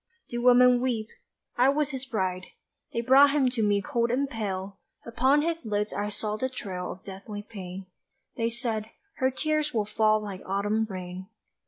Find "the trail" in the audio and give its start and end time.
6.37-6.91